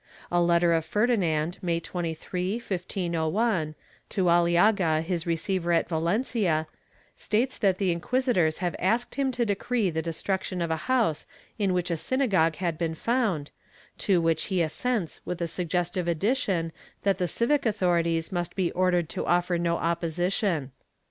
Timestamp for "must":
18.31-18.55